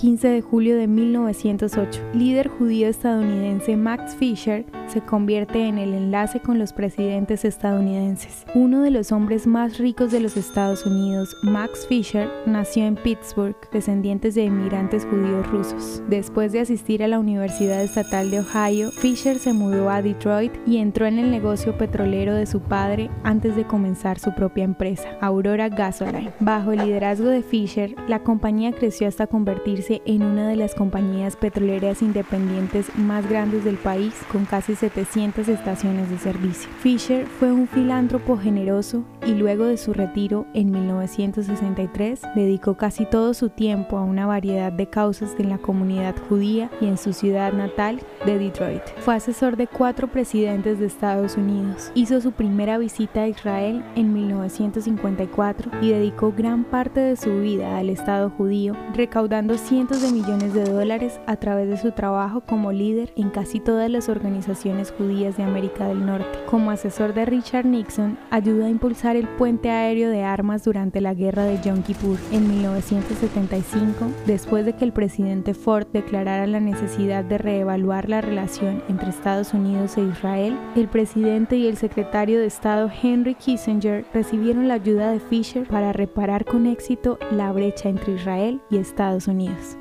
15 0.00 0.28
de 0.28 0.42
julio 0.42 0.76
de 0.76 0.86
1908. 0.86 2.00
Líder 2.14 2.46
judío 2.48 2.86
estadounidense 2.86 3.76
Max 3.76 4.14
Fisher 4.14 4.64
se 4.88 5.00
convierte 5.02 5.66
en 5.66 5.78
el 5.78 5.94
enlace 5.94 6.40
con 6.40 6.58
los 6.58 6.72
presidentes 6.72 7.44
estadounidenses. 7.44 8.44
Uno 8.54 8.82
de 8.82 8.90
los 8.90 9.12
hombres 9.12 9.46
más 9.46 9.78
ricos 9.78 10.10
de 10.10 10.20
los 10.20 10.36
Estados 10.36 10.86
Unidos, 10.86 11.36
Max 11.42 11.86
Fisher, 11.88 12.28
nació 12.46 12.84
en 12.84 12.96
Pittsburgh, 12.96 13.56
descendientes 13.72 14.34
de 14.34 14.44
inmigrantes 14.44 15.04
judíos 15.04 15.46
rusos. 15.50 16.02
Después 16.08 16.52
de 16.52 16.60
asistir 16.60 17.02
a 17.02 17.08
la 17.08 17.18
Universidad 17.18 17.82
Estatal 17.82 18.30
de 18.30 18.40
Ohio, 18.40 18.90
Fisher 18.92 19.38
se 19.38 19.52
mudó 19.52 19.90
a 19.90 20.02
Detroit 20.02 20.52
y 20.66 20.78
entró 20.78 21.06
en 21.06 21.18
el 21.18 21.30
negocio 21.30 21.76
petrolero 21.76 22.34
de 22.34 22.46
su 22.46 22.60
padre 22.60 23.10
antes 23.24 23.56
de 23.56 23.66
comenzar 23.66 24.18
su 24.18 24.34
propia 24.34 24.64
empresa, 24.64 25.08
Aurora 25.20 25.68
Gasoline. 25.68 26.32
Bajo 26.40 26.72
el 26.72 26.80
liderazgo 26.80 27.28
de 27.28 27.42
Fisher, 27.42 27.94
la 28.08 28.20
compañía 28.20 28.72
creció 28.72 29.08
hasta 29.08 29.26
convertirse 29.26 30.02
en 30.06 30.22
una 30.22 30.48
de 30.48 30.56
las 30.56 30.74
compañías 30.74 31.36
petroleras 31.36 32.02
independientes 32.02 32.86
más 32.96 33.28
grandes 33.28 33.64
del 33.64 33.76
país, 33.76 34.14
con 34.32 34.44
casi 34.44 34.74
700 34.78 35.48
estaciones 35.48 36.08
de 36.10 36.18
servicio. 36.18 36.70
Fisher 36.80 37.26
fue 37.26 37.50
un 37.52 37.66
filántropo 37.68 38.38
generoso 38.38 39.04
y 39.28 39.34
luego 39.34 39.66
de 39.66 39.76
su 39.76 39.92
retiro 39.92 40.46
en 40.54 40.70
1963 40.70 42.22
dedicó 42.34 42.78
casi 42.78 43.04
todo 43.04 43.34
su 43.34 43.50
tiempo 43.50 43.98
a 43.98 44.02
una 44.02 44.26
variedad 44.26 44.72
de 44.72 44.88
causas 44.88 45.34
en 45.38 45.50
la 45.50 45.58
comunidad 45.58 46.16
judía 46.30 46.70
y 46.80 46.86
en 46.86 46.96
su 46.96 47.12
ciudad 47.12 47.52
natal 47.52 48.00
de 48.24 48.38
Detroit. 48.38 48.82
Fue 49.00 49.14
asesor 49.14 49.58
de 49.58 49.66
cuatro 49.66 50.08
presidentes 50.08 50.78
de 50.78 50.86
Estados 50.86 51.36
Unidos. 51.36 51.92
Hizo 51.94 52.22
su 52.22 52.32
primera 52.32 52.78
visita 52.78 53.24
a 53.24 53.28
Israel 53.28 53.84
en 53.96 54.14
1954 54.14 55.72
y 55.82 55.90
dedicó 55.90 56.32
gran 56.34 56.64
parte 56.64 57.00
de 57.00 57.16
su 57.16 57.40
vida 57.40 57.76
al 57.76 57.90
Estado 57.90 58.30
judío, 58.30 58.74
recaudando 58.94 59.58
cientos 59.58 60.00
de 60.00 60.10
millones 60.10 60.54
de 60.54 60.64
dólares 60.64 61.20
a 61.26 61.36
través 61.36 61.68
de 61.68 61.76
su 61.76 61.92
trabajo 61.92 62.40
como 62.40 62.72
líder 62.72 63.12
en 63.14 63.28
casi 63.28 63.60
todas 63.60 63.90
las 63.90 64.08
organizaciones 64.08 64.90
judías 64.90 65.36
de 65.36 65.42
América 65.42 65.86
del 65.86 66.06
Norte. 66.06 66.38
Como 66.46 66.70
asesor 66.70 67.12
de 67.12 67.26
Richard 67.26 67.66
Nixon, 67.66 68.16
ayudó 68.30 68.64
a 68.64 68.70
impulsar 68.70 69.17
el 69.18 69.28
puente 69.28 69.70
aéreo 69.70 70.10
de 70.10 70.22
armas 70.22 70.64
durante 70.64 71.00
la 71.00 71.14
guerra 71.14 71.44
de 71.44 71.60
Yom 71.60 71.82
Kippur 71.82 72.16
en 72.32 72.48
1975, 72.48 74.06
después 74.26 74.64
de 74.64 74.74
que 74.74 74.84
el 74.84 74.92
presidente 74.92 75.54
Ford 75.54 75.86
declarara 75.92 76.46
la 76.46 76.60
necesidad 76.60 77.24
de 77.24 77.38
reevaluar 77.38 78.08
la 78.08 78.20
relación 78.20 78.82
entre 78.88 79.10
Estados 79.10 79.52
Unidos 79.54 79.96
e 79.98 80.02
Israel, 80.02 80.56
el 80.76 80.88
presidente 80.88 81.56
y 81.56 81.66
el 81.66 81.76
secretario 81.76 82.38
de 82.38 82.46
Estado 82.46 82.90
Henry 83.02 83.34
Kissinger 83.34 84.04
recibieron 84.14 84.68
la 84.68 84.74
ayuda 84.74 85.10
de 85.10 85.20
Fisher 85.20 85.66
para 85.66 85.92
reparar 85.92 86.44
con 86.44 86.66
éxito 86.66 87.18
la 87.32 87.52
brecha 87.52 87.88
entre 87.88 88.14
Israel 88.14 88.60
y 88.70 88.76
Estados 88.76 89.26
Unidos. 89.26 89.76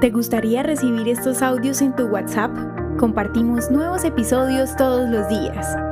¿Te 0.00 0.10
gustaría 0.10 0.62
recibir 0.62 1.06
estos 1.08 1.42
audios 1.42 1.80
en 1.80 1.94
tu 1.94 2.06
WhatsApp? 2.06 2.50
Compartimos 2.98 3.70
nuevos 3.70 4.04
episodios 4.04 4.74
todos 4.76 5.08
los 5.08 5.28
días. 5.28 5.91